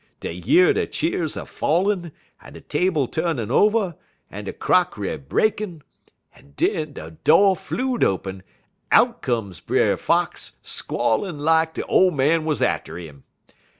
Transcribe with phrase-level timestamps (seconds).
[0.19, 2.11] Dey year de cheers a fallin',
[2.41, 3.95] en de table turnin' over,
[4.31, 5.83] en de crock'ry breakin',
[6.35, 8.41] en den de do' flew'd open, en
[8.91, 13.25] out come Brer Fox, a squallin' lak de Ole Boy wuz atter 'im.